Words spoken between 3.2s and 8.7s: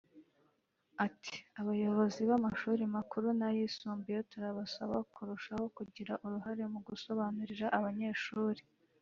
n’ayisumbuye turabasaba kurushaho kugira uruhare mu gusobanurira abanyeshuri